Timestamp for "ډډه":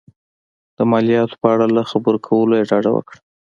2.69-2.91